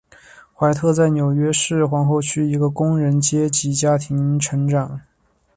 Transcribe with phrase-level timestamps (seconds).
[0.55, 4.99] 怀特在纽约市皇后区一个工人阶级家庭成长。